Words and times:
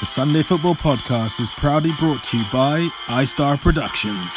The 0.00 0.06
Sunday 0.06 0.42
Football 0.42 0.76
Podcast 0.76 1.40
is 1.40 1.50
proudly 1.50 1.92
brought 1.98 2.24
to 2.24 2.38
you 2.38 2.44
by 2.50 2.88
iStar 3.08 3.60
Productions. 3.60 4.32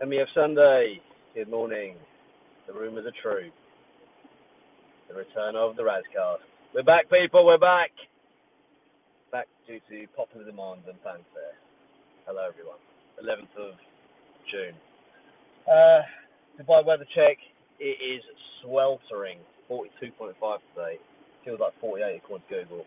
MEF 0.00 0.26
Sunday. 0.32 1.00
Good 1.34 1.50
morning. 1.50 1.96
The 2.68 2.74
rumours 2.74 3.06
are 3.06 3.12
true. 3.20 3.50
The 5.08 5.14
return 5.16 5.56
of 5.56 5.74
the 5.74 5.82
Razcast. 5.82 6.46
We're 6.72 6.84
back, 6.84 7.10
people. 7.10 7.44
We're 7.44 7.58
back. 7.58 7.90
Back 9.32 9.48
due 9.66 9.80
to 9.90 10.06
popular 10.16 10.46
demand 10.46 10.82
and 10.86 10.96
fanfare. 11.02 11.65
Hello, 12.26 12.42
everyone. 12.42 12.82
11th 13.22 13.54
of 13.54 13.78
June. 14.50 14.74
Uh, 15.62 16.02
Dubai 16.58 16.82
weather 16.84 17.06
check. 17.14 17.38
It 17.78 18.02
is 18.02 18.18
sweltering. 18.62 19.38
42.5 19.70 20.34
today. 20.74 20.98
Feels 21.44 21.60
like 21.60 21.70
48 21.80 22.18
according 22.18 22.42
to 22.50 22.66
Google. 22.66 22.84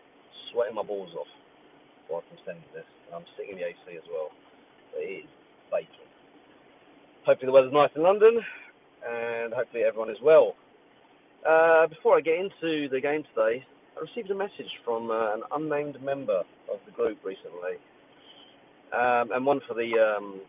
Sweating 0.52 0.74
my 0.76 0.82
balls 0.82 1.16
off 1.16 1.32
whilst 2.10 2.28
I'm 2.28 2.38
sending 2.44 2.68
this. 2.76 2.84
And 3.08 3.16
I'm 3.16 3.24
sitting 3.40 3.56
in 3.56 3.64
the 3.64 3.72
AC 3.72 3.96
as 3.96 4.04
well. 4.12 4.28
But 4.92 5.08
it 5.08 5.24
is 5.24 5.30
baking. 5.72 6.12
Hopefully 7.24 7.48
the 7.48 7.56
weather's 7.56 7.72
nice 7.72 7.96
in 7.96 8.02
London, 8.02 8.44
and 9.08 9.54
hopefully 9.56 9.88
everyone 9.88 10.10
is 10.10 10.20
well. 10.22 10.52
Uh, 11.48 11.86
before 11.88 12.18
I 12.18 12.20
get 12.20 12.36
into 12.36 12.92
the 12.92 13.00
game 13.00 13.24
today, 13.32 13.64
I 13.96 14.00
received 14.04 14.30
a 14.30 14.36
message 14.36 14.68
from 14.84 15.10
uh, 15.10 15.32
an 15.32 15.42
unnamed 15.52 15.96
member 16.04 16.44
of 16.68 16.80
the 16.84 16.92
group 16.92 17.24
recently, 17.24 17.80
um, 18.92 19.32
and 19.32 19.46
one 19.46 19.60
for 19.66 19.74
the 19.74 19.92
um, 19.98 20.40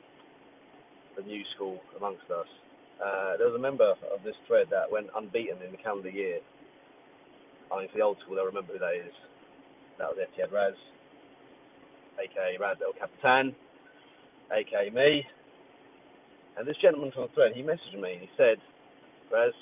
the 1.16 1.24
new 1.24 1.44
school 1.56 1.80
amongst 1.98 2.26
us. 2.32 2.48
Uh, 3.02 3.38
there 3.38 3.48
was 3.48 3.56
a 3.56 3.62
member 3.62 3.90
of 3.90 4.24
this 4.24 4.36
thread 4.48 4.68
that 4.70 4.92
went 4.92 5.08
unbeaten 5.16 5.58
in 5.66 5.72
the 5.72 5.78
calendar 5.78 6.10
year. 6.10 6.40
I 7.72 7.80
mean, 7.80 7.90
for 7.90 7.98
the 7.98 8.04
old 8.04 8.18
school, 8.22 8.36
they'll 8.36 8.46
remember 8.46 8.74
who 8.74 8.80
that 8.80 8.94
is. 8.94 9.14
That 9.98 10.10
was 10.10 10.18
Etihad 10.22 10.52
Raz, 10.52 10.78
aka 12.20 12.58
Raz 12.60 12.78
El 12.86 12.94
Capitan, 12.94 13.56
aka 14.54 14.90
me. 14.90 15.26
And 16.58 16.68
this 16.68 16.78
gentleman 16.82 17.12
from 17.12 17.24
the 17.24 17.34
thread, 17.34 17.54
he 17.56 17.64
messaged 17.64 18.00
me 18.00 18.14
and 18.14 18.22
he 18.22 18.30
said, 18.38 18.58
Raz, 19.32 19.54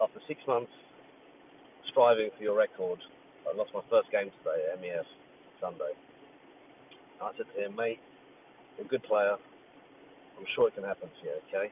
after 0.00 0.20
six 0.28 0.40
months 0.46 0.72
striving 1.90 2.30
for 2.36 2.42
your 2.42 2.56
record, 2.56 2.98
I 3.44 3.56
lost 3.56 3.70
my 3.74 3.82
first 3.90 4.10
game 4.12 4.30
today 4.40 4.72
at 4.72 4.80
MEF 4.80 5.04
Sunday. 5.60 5.92
I 7.18 7.34
said 7.36 7.46
to 7.50 7.58
him, 7.58 7.74
mate, 7.74 7.98
you're 8.76 8.86
a 8.86 8.90
good 8.90 9.02
player. 9.04 9.34
I'm 9.34 10.48
sure 10.54 10.70
it 10.70 10.74
can 10.78 10.86
happen 10.86 11.10
to 11.10 11.22
you, 11.26 11.34
okay? 11.50 11.66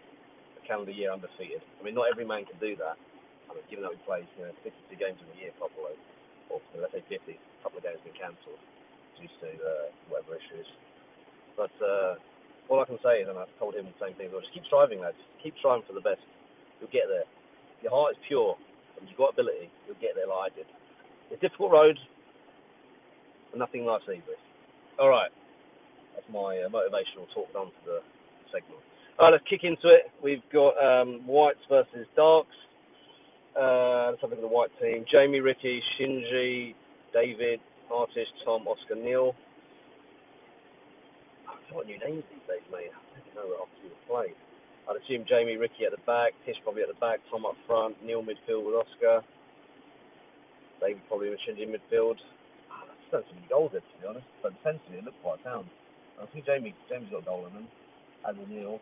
A 0.59 0.61
calendar 0.67 0.91
year 0.91 1.15
undefeated. 1.15 1.63
I 1.79 1.81
mean, 1.87 1.95
not 1.95 2.11
every 2.11 2.27
man 2.27 2.43
can 2.45 2.59
do 2.59 2.75
that. 2.83 2.99
I 3.47 3.55
mean, 3.55 3.63
given 3.71 3.87
that 3.87 3.95
we 3.95 4.01
play, 4.03 4.27
you 4.35 4.43
know, 4.43 4.55
52 4.67 4.99
games 4.99 5.23
in 5.23 5.31
a 5.31 5.39
year 5.39 5.55
properly, 5.55 5.95
or 6.51 6.59
let's 6.75 6.91
say 6.91 7.03
50, 7.07 7.31
a 7.31 7.39
couple 7.63 7.79
of 7.79 7.87
games 7.87 8.03
been 8.03 8.19
cancelled 8.19 8.59
due 9.15 9.31
to 9.31 9.49
uh, 9.63 9.87
whatever 10.11 10.35
issues. 10.35 10.67
But 11.55 11.71
uh, 11.79 12.19
all 12.67 12.83
I 12.83 12.87
can 12.91 12.99
say 13.07 13.23
is, 13.23 13.31
and 13.31 13.39
I've 13.39 13.51
told 13.63 13.79
him 13.79 13.87
the 13.87 13.99
same 14.03 14.19
thing, 14.19 14.35
well, 14.35 14.43
just 14.43 14.53
keep 14.53 14.67
striving, 14.67 15.01
lads. 15.01 15.19
Keep 15.43 15.55
striving 15.63 15.87
for 15.87 15.95
the 15.95 16.03
best. 16.03 16.23
You'll 16.83 16.93
get 16.93 17.07
there. 17.07 17.25
Your 17.87 17.95
heart 17.95 18.19
is 18.19 18.21
pure, 18.27 18.59
and 18.99 19.07
you've 19.07 19.19
got 19.19 19.39
ability. 19.39 19.71
You'll 19.87 20.03
get 20.03 20.19
there 20.19 20.27
like 20.27 20.51
I 20.53 20.57
did. 20.59 20.69
It's 21.31 21.39
a 21.39 21.43
difficult 21.43 21.71
road, 21.71 21.97
but 23.51 23.59
nothing 23.63 23.87
life's 23.87 24.11
easy. 24.11 24.37
All 24.99 25.09
right. 25.09 25.31
That's 26.15 26.27
my 26.33 26.65
uh, 26.65 26.69
motivational 26.73 27.29
talk 27.35 27.53
done 27.53 27.69
for 27.69 27.85
the 27.85 27.99
segment. 28.49 28.81
All 29.19 29.29
right, 29.29 29.37
let's 29.37 29.45
kick 29.49 29.61
into 29.63 29.93
it. 29.93 30.09
We've 30.23 30.45
got 30.53 30.73
um, 30.81 31.21
Whites 31.27 31.61
versus 31.69 32.09
Darks. 32.17 32.57
Uh, 33.53 34.13
let's 34.13 34.21
have 34.21 34.33
a 34.33 34.37
look 34.37 34.45
at 34.45 34.49
the 34.49 34.53
White 34.53 34.73
team. 34.81 35.05
Jamie, 35.11 35.41
Ricky, 35.41 35.81
Shinji, 35.97 36.75
David, 37.13 37.61
Artist, 37.93 38.33
Tom, 38.45 38.69
Oscar, 38.69 38.97
Neil. 38.97 39.33
I 41.49 41.75
what 41.75 41.87
new 41.87 41.99
names 42.01 42.25
these 42.33 42.45
days, 42.49 42.65
mate? 42.73 42.93
I 42.93 43.21
don't 43.21 43.37
know 43.37 43.49
what 43.53 43.69
opposite 43.69 43.93
will 43.93 44.09
play. 44.09 44.33
I'd 44.89 45.01
assume 45.01 45.25
Jamie, 45.29 45.57
Ricky 45.57 45.85
at 45.85 45.93
the 45.93 46.01
back, 46.07 46.33
Tish 46.45 46.57
probably 46.63 46.83
at 46.83 46.89
the 46.89 47.01
back, 47.01 47.21
Tom 47.31 47.45
up 47.45 47.57
front, 47.67 47.97
Neil 48.05 48.23
midfield 48.23 48.65
with 48.65 48.81
Oscar. 48.81 49.21
David 50.81 51.03
probably 51.09 51.31
with 51.31 51.41
Shinji 51.45 51.69
midfield. 51.69 52.17
Many 53.13 53.47
goals 53.49 53.71
there, 53.73 53.81
to 53.81 54.01
be 54.01 54.07
honest. 54.07 54.27
But 54.43 54.53
defensively, 54.59 54.99
it 54.99 55.05
looked 55.05 55.23
quite 55.23 55.43
sound. 55.45 55.67
I 56.21 56.27
think 56.27 56.47
Jamie, 56.47 56.75
Jamie's 56.89 57.11
got 57.11 57.23
a 57.23 57.25
goal 57.25 57.47
in 57.47 57.53
him, 57.53 57.69
will 58.25 58.49
Neil. 58.49 58.81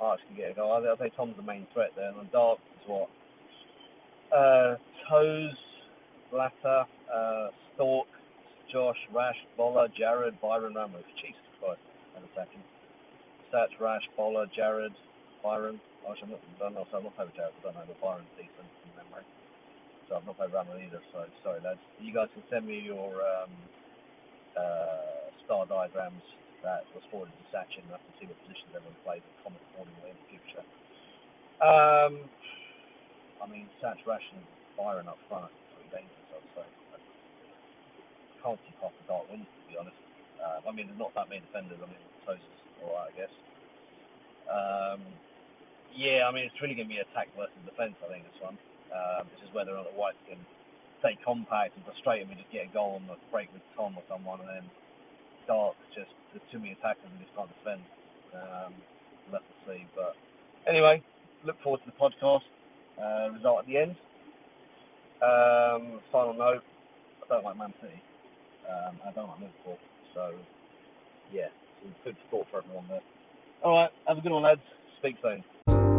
Arch 0.00 0.20
can 0.26 0.36
get 0.36 0.50
a 0.50 0.54
goal. 0.54 0.72
I'd 0.72 0.98
say 0.98 1.10
Tom's 1.16 1.36
the 1.36 1.42
main 1.42 1.66
threat 1.72 1.90
there. 1.96 2.10
And 2.10 2.30
Dark 2.32 2.58
is 2.80 2.88
what? 2.88 3.08
Uh, 4.34 4.76
Toes, 5.08 5.54
Blatter, 6.30 6.84
uh, 7.12 7.48
Stork, 7.74 8.08
Josh, 8.72 8.98
Rash, 9.14 9.38
Boller, 9.58 9.88
Jared, 9.94 10.40
Byron, 10.40 10.74
Ramos. 10.74 11.04
Jesus 11.20 11.38
Christ 11.60 11.80
and 12.16 12.24
a 12.24 12.28
second. 12.34 12.62
Sats, 13.52 13.78
Rash, 13.80 14.02
Bowler, 14.16 14.46
Jared, 14.54 14.92
Byron. 15.42 15.80
Actually, 16.08 16.34
I'm 16.34 16.74
not, 16.74 16.74
I 16.74 16.74
don't 16.74 16.90
so 16.90 16.96
I've 16.98 17.04
not 17.04 17.18
with 17.18 17.36
Jared, 17.36 17.54
I 17.54 17.62
don't 17.62 17.74
know, 17.74 17.84
but 17.86 18.00
Byron's 18.00 18.28
decent 18.36 18.66
from 18.82 18.90
memory. 18.98 19.24
So 20.08 20.16
I've 20.16 20.26
not 20.26 20.36
played 20.36 20.52
Ramon 20.52 20.80
either, 20.84 21.00
so 21.12 21.24
sorry 21.42 21.60
lads. 21.64 21.80
You 22.00 22.12
guys 22.12 22.28
can 22.34 22.44
send 22.50 22.66
me 22.68 22.80
your 22.80 23.20
um, 23.24 23.52
uh, 24.56 25.32
star 25.44 25.64
diagrams 25.66 26.22
that 26.64 26.88
was 26.96 27.04
forwarded 27.12 27.36
to 27.36 27.46
Sachin, 27.52 27.84
I 27.92 28.00
can 28.00 28.14
see 28.16 28.24
what 28.24 28.40
positions 28.40 28.72
everyone 28.72 28.96
plays 29.04 29.20
and 29.20 29.36
comment 29.44 29.60
accordingly 29.68 30.16
in 30.16 30.16
the 30.16 30.28
future. 30.32 30.64
Um, 31.60 32.24
I 33.38 33.44
mean, 33.44 33.68
Rash, 33.84 34.24
and 34.32 34.40
Byron 34.80 35.06
up 35.06 35.20
front 35.28 35.52
are 35.52 35.54
pretty 35.76 35.92
dangerous, 35.92 36.28
I'd 36.32 36.50
say. 36.56 36.64
I 36.64 36.98
can't 38.40 38.60
keep 38.64 38.80
off 38.80 38.96
the 38.96 39.04
dark 39.12 39.28
wins, 39.28 39.44
to 39.44 39.62
be 39.68 39.76
honest. 39.76 40.00
Um, 40.40 40.60
I 40.64 40.70
mean, 40.72 40.88
there's 40.88 41.00
not 41.00 41.12
that 41.12 41.28
many 41.28 41.44
defenders. 41.44 41.76
I 41.84 41.86
mean, 41.86 42.00
is 42.00 42.40
alright, 42.80 43.12
I 43.12 43.14
guess. 43.16 43.34
Um, 44.48 45.00
yeah, 45.92 46.24
I 46.24 46.32
mean, 46.32 46.48
it's 46.48 46.56
really 46.64 46.74
going 46.74 46.88
to 46.88 46.94
be 46.96 47.04
attack 47.04 47.28
versus 47.36 47.52
defence, 47.68 48.00
I 48.00 48.08
think, 48.08 48.24
this 48.24 48.40
one. 48.40 48.56
Um, 48.94 49.26
this 49.34 49.42
is 49.42 49.50
whether 49.50 49.74
or 49.74 49.82
not 49.82 49.90
the 49.90 49.98
Whites 49.98 50.22
can 50.30 50.38
stay 51.02 51.18
compact 51.26 51.74
and 51.74 51.82
frustrate 51.84 52.22
him 52.22 52.30
and 52.30 52.38
just 52.38 52.50
get 52.54 52.70
a 52.70 52.72
goal 52.72 52.94
on 52.94 53.04
the 53.10 53.18
break 53.34 53.50
with 53.52 53.62
Tom 53.74 53.98
or 53.98 54.06
someone, 54.08 54.40
and 54.40 54.48
then 54.48 54.66
Dark 55.46 55.74
just, 55.92 56.14
too 56.50 56.58
many 56.58 56.72
attackers 56.72 57.04
and 57.10 57.20
just 57.20 57.34
can't 57.34 57.50
defend. 57.58 57.82
Um, 58.32 58.72
we'll 59.26 59.42
to 59.42 59.56
see. 59.66 59.86
But 59.94 60.14
anyway, 60.66 61.02
look 61.44 61.60
forward 61.62 61.82
to 61.84 61.90
the 61.90 61.98
podcast. 61.98 62.46
Uh, 62.94 63.30
result 63.34 63.60
at 63.60 63.66
the 63.66 63.76
end. 63.76 63.96
Um, 65.22 66.00
final 66.12 66.34
note, 66.34 66.62
I 67.22 67.34
don't 67.34 67.44
like 67.44 67.56
Man 67.58 67.74
City. 67.80 68.00
Um, 68.68 68.96
I 69.06 69.12
don't 69.12 69.28
like 69.28 69.40
Liverpool. 69.40 69.78
So, 70.14 70.32
yeah, 71.32 71.48
some 71.82 71.94
for 72.02 72.12
thought 72.30 72.46
for 72.50 72.58
everyone 72.58 72.86
there. 72.88 73.02
All 73.62 73.74
right, 73.74 73.90
have 74.06 74.18
a 74.18 74.20
good 74.20 74.32
one, 74.32 74.42
lads. 74.42 74.60
Speak 74.98 75.16
soon. 75.22 75.93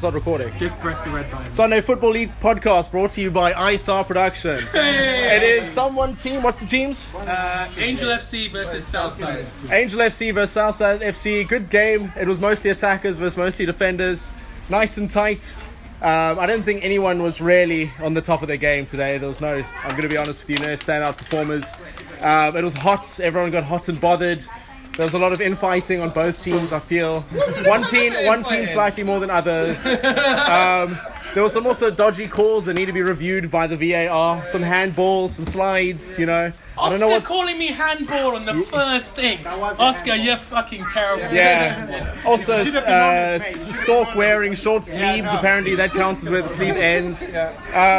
Start 0.00 0.14
recording. 0.14 0.50
Just 0.56 0.78
press 0.78 1.02
the 1.02 1.10
red 1.10 1.30
button. 1.30 1.52
Sunday 1.52 1.82
Football 1.82 2.12
League 2.12 2.32
podcast 2.40 2.90
brought 2.90 3.10
to 3.10 3.20
you 3.20 3.30
by 3.30 3.52
iStar 3.52 4.06
Production. 4.06 4.66
It 4.72 5.42
is 5.42 5.70
someone 5.70 6.16
team. 6.16 6.42
What's 6.42 6.58
the 6.58 6.64
teams? 6.64 7.06
Uh, 7.14 7.70
Angel 7.76 8.08
FC 8.08 8.50
versus 8.50 8.86
Southside. 8.86 9.44
FC. 9.44 9.70
Angel 9.70 10.00
FC 10.00 10.32
versus 10.32 10.52
Southside 10.52 11.02
FC. 11.02 11.46
Good 11.46 11.68
game. 11.68 12.10
It 12.18 12.26
was 12.26 12.40
mostly 12.40 12.70
attackers 12.70 13.18
versus 13.18 13.36
mostly 13.36 13.66
defenders. 13.66 14.32
Nice 14.70 14.96
and 14.96 15.10
tight. 15.10 15.54
Um, 16.00 16.38
I 16.38 16.46
don't 16.46 16.62
think 16.62 16.82
anyone 16.82 17.22
was 17.22 17.42
really 17.42 17.90
on 18.00 18.14
the 18.14 18.22
top 18.22 18.40
of 18.40 18.48
their 18.48 18.56
game 18.56 18.86
today. 18.86 19.18
There 19.18 19.28
was 19.28 19.42
no, 19.42 19.62
I'm 19.82 19.90
going 19.90 20.04
to 20.04 20.08
be 20.08 20.16
honest 20.16 20.48
with 20.48 20.58
you, 20.58 20.64
no 20.64 20.72
standout 20.72 21.18
performers. 21.18 21.74
Um, 22.22 22.56
it 22.56 22.64
was 22.64 22.72
hot. 22.72 23.20
Everyone 23.20 23.50
got 23.50 23.64
hot 23.64 23.90
and 23.90 24.00
bothered. 24.00 24.42
There 24.96 25.06
was 25.06 25.14
a 25.14 25.18
lot 25.18 25.32
of 25.32 25.40
infighting 25.40 26.00
on 26.00 26.10
both 26.10 26.42
teams. 26.42 26.72
I 26.72 26.78
feel 26.78 27.20
one 27.64 27.84
team, 27.84 28.12
one 28.26 28.42
team 28.42 28.66
slightly 28.66 29.02
more 29.04 29.20
than 29.20 29.30
others. 29.30 29.84
Um, 30.50 30.98
there 31.34 31.42
were 31.42 31.48
some 31.48 31.66
also 31.66 31.90
dodgy 31.90 32.26
calls 32.28 32.64
that 32.64 32.74
need 32.74 32.86
to 32.86 32.92
be 32.92 33.02
reviewed 33.02 33.50
by 33.50 33.66
the 33.66 33.76
VAR. 33.76 34.44
Some 34.44 34.62
handballs, 34.62 35.30
some 35.30 35.44
slides. 35.44 36.18
You 36.18 36.26
know, 36.26 36.46
I 36.46 36.50
don't 36.50 36.94
Oscar 36.94 36.98
know 37.00 37.08
what. 37.08 37.24
calling 37.24 37.58
me 37.58 37.68
handball 37.68 38.34
on 38.36 38.44
the 38.44 38.54
first 38.64 39.14
thing. 39.14 39.46
Oscar, 39.46 40.14
you're 40.14 40.36
fucking 40.36 40.84
terrible. 40.86 41.34
Yeah. 41.34 42.16
Also, 42.26 42.52
uh, 42.54 43.38
Stork 43.38 44.14
wearing 44.14 44.54
short 44.54 44.84
sleeves. 44.84 45.32
Apparently, 45.32 45.74
that 45.76 45.90
counts 45.92 46.22
as 46.22 46.30
where 46.30 46.42
the 46.42 46.48
sleeve 46.48 46.76
ends. 46.76 47.24
Um, 47.26 47.32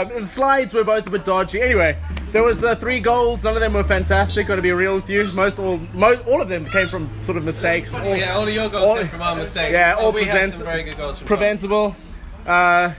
the 0.09 0.25
slides 0.25 0.73
were 0.73 0.83
both 0.83 1.07
a 1.07 1.09
bit 1.09 1.25
dodgy. 1.25 1.59
Anyway, 1.61 1.97
there 2.31 2.43
was 2.43 2.63
uh, 2.63 2.75
three 2.75 2.99
goals. 2.99 3.43
None 3.43 3.55
of 3.55 3.61
them 3.61 3.73
were 3.73 3.83
fantastic. 3.83 4.47
Got 4.47 4.57
to 4.57 4.61
be 4.61 4.71
real 4.71 4.95
with 4.95 5.09
you. 5.09 5.29
Most 5.33 5.57
all, 5.59 5.79
most 5.93 6.25
all 6.27 6.41
of 6.41 6.49
them 6.49 6.65
came 6.65 6.87
from 6.87 7.09
sort 7.23 7.37
of 7.37 7.43
mistakes. 7.43 7.97
All 7.97 8.15
Yeah, 8.15 8.35
all 8.35 8.47
of 8.47 8.53
your 8.53 8.69
goals 8.69 8.83
All- 8.85 8.97
came 8.97 9.07
from 9.07 9.21
our 9.23 9.35
mistakes. 9.35 9.71
yeah, 9.73 9.95
all 9.97 10.11
we 10.11 10.21
present- 10.21 10.55
very 10.57 10.83
good 10.83 10.97
goals 10.97 11.17
from 11.17 11.27
preventable. 11.27 11.95
Uh, 12.45 12.93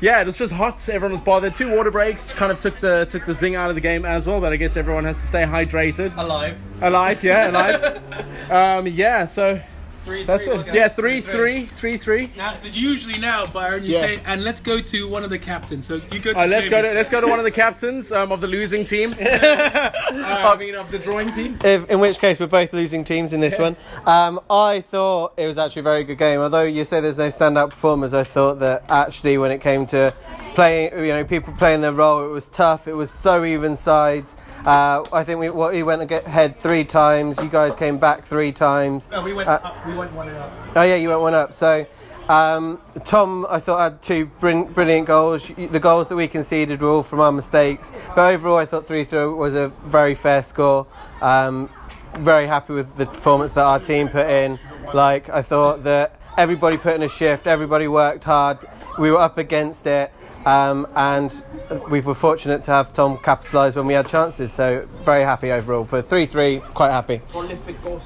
yeah, 0.00 0.20
it 0.20 0.26
was 0.26 0.38
just 0.38 0.52
hot. 0.52 0.88
Everyone 0.88 1.12
was 1.12 1.20
bothered. 1.20 1.54
Two 1.54 1.74
water 1.74 1.90
breaks 1.90 2.32
kind 2.32 2.52
of 2.52 2.58
took 2.58 2.80
the 2.80 3.06
took 3.06 3.24
the 3.24 3.34
zing 3.34 3.54
out 3.54 3.70
of 3.70 3.74
the 3.74 3.80
game 3.80 4.04
as 4.04 4.26
well. 4.26 4.40
But 4.40 4.52
I 4.52 4.56
guess 4.56 4.76
everyone 4.76 5.04
has 5.04 5.20
to 5.20 5.26
stay 5.26 5.44
hydrated. 5.44 6.16
Alive. 6.16 6.58
Alive, 6.82 7.22
yeah, 7.24 7.50
alive. 7.50 8.50
um, 8.50 8.86
yeah, 8.86 9.24
so 9.24 9.60
Three, 10.04 10.22
that's 10.24 10.44
three, 10.44 10.54
it. 10.54 10.56
wasn't 10.58 10.76
Yeah, 10.76 10.88
three, 10.88 11.20
three, 11.20 11.64
three, 11.64 11.96
three. 11.96 12.30
Now, 12.36 12.54
usually 12.62 13.18
now, 13.18 13.46
Byron, 13.46 13.84
you 13.84 13.92
Yeah. 13.92 14.00
say, 14.00 14.20
and 14.26 14.44
let's 14.44 14.60
go 14.60 14.80
to 14.80 15.08
one 15.08 15.24
of 15.24 15.30
the 15.30 15.38
captains. 15.38 15.86
So 15.86 15.94
you 16.12 16.20
go 16.20 16.32
to 16.32 16.40
Uh, 16.40 16.46
let's 16.46 16.68
go 16.68 16.82
to 16.82 16.92
let's 16.92 17.08
go 17.08 17.20
to 17.20 17.26
one 17.26 17.38
of 17.38 17.44
the 17.44 17.50
captains 17.50 18.12
um, 18.12 18.30
of 18.30 18.40
the 18.40 18.46
losing 18.46 18.84
team. 18.84 19.14
uh, 19.20 19.24
I 20.12 20.56
mean, 20.58 20.74
of 20.74 20.90
the 20.90 20.98
drawing 20.98 21.32
team. 21.32 21.58
If, 21.64 21.88
in 21.90 22.00
which 22.00 22.18
case, 22.18 22.38
we're 22.38 22.46
both 22.46 22.72
losing 22.72 23.02
teams 23.04 23.32
in 23.32 23.40
this 23.40 23.58
one. 23.58 23.76
Um, 24.06 24.40
I 24.50 24.82
thought 24.82 25.34
it 25.36 25.46
was 25.46 25.56
actually 25.58 25.80
a 25.80 25.84
very 25.84 26.04
good 26.04 26.18
game. 26.18 26.40
Although 26.40 26.64
you 26.64 26.84
say 26.84 27.00
there's 27.00 27.18
no 27.18 27.28
standout 27.28 27.70
performers, 27.70 28.12
I 28.12 28.24
thought 28.24 28.58
that 28.60 28.84
actually 28.90 29.38
when 29.38 29.50
it 29.50 29.60
came 29.60 29.86
to 29.86 30.12
playing, 30.54 30.92
you 30.98 31.08
know, 31.08 31.24
people 31.24 31.52
playing 31.54 31.80
their 31.80 31.92
role, 31.92 32.24
it 32.24 32.28
was 32.32 32.46
tough. 32.46 32.86
It 32.88 32.94
was 32.94 33.10
so 33.10 33.44
even 33.44 33.76
sides. 33.76 34.36
Uh, 34.64 35.04
I 35.12 35.24
think 35.24 35.40
we, 35.40 35.50
what, 35.50 35.72
we 35.72 35.82
went 35.82 36.10
ahead 36.10 36.54
three 36.54 36.84
times. 36.84 37.42
You 37.42 37.48
guys 37.48 37.74
came 37.74 37.98
back 37.98 38.24
three 38.24 38.52
times. 38.52 39.10
No, 39.10 39.22
we 39.22 39.34
went 39.34 39.48
Uh, 39.48 39.60
up. 39.62 39.86
We 39.86 39.94
went 39.94 40.12
one 40.12 40.28
up. 40.30 40.50
Oh 40.76 40.82
yeah, 40.82 40.94
you 40.96 41.08
went 41.08 41.20
one 41.20 41.34
up. 41.34 41.52
So 41.52 41.84
um, 42.28 42.80
Tom, 43.04 43.46
I 43.50 43.60
thought 43.60 43.80
had 43.80 44.02
two 44.02 44.26
brin- 44.40 44.72
brilliant 44.72 45.06
goals. 45.06 45.50
The 45.56 45.80
goals 45.80 46.08
that 46.08 46.16
we 46.16 46.28
conceded 46.28 46.80
were 46.80 46.88
all 46.88 47.02
from 47.02 47.20
our 47.20 47.32
mistakes. 47.32 47.92
But 48.14 48.32
overall, 48.32 48.56
I 48.56 48.64
thought 48.64 48.86
three 48.86 49.04
three 49.04 49.26
was 49.26 49.54
a 49.54 49.68
very 49.84 50.14
fair 50.14 50.42
score. 50.42 50.86
Um, 51.20 51.68
very 52.14 52.46
happy 52.46 52.72
with 52.72 52.94
the 52.94 53.06
performance 53.06 53.52
that 53.54 53.64
our 53.64 53.80
team 53.80 54.08
put 54.08 54.30
in. 54.30 54.58
Like 54.94 55.28
I 55.28 55.42
thought 55.42 55.82
that 55.82 56.14
everybody 56.38 56.78
put 56.78 56.94
in 56.94 57.02
a 57.02 57.08
shift. 57.08 57.46
Everybody 57.46 57.88
worked 57.88 58.24
hard. 58.24 58.58
We 58.98 59.10
were 59.10 59.18
up 59.18 59.36
against 59.36 59.86
it. 59.86 60.12
Um, 60.44 60.86
and 60.94 61.44
we 61.90 62.00
were 62.00 62.14
fortunate 62.14 62.62
to 62.64 62.70
have 62.70 62.92
Tom 62.92 63.18
capitalise 63.18 63.76
when 63.76 63.86
we 63.86 63.94
had 63.94 64.08
chances. 64.08 64.52
So 64.52 64.86
very 65.02 65.22
happy 65.22 65.50
overall 65.50 65.84
for 65.84 66.02
three 66.02 66.26
three. 66.26 66.60
Quite 66.74 66.90
happy. 66.90 67.22
prolific 67.28 67.82
goal 67.82 68.00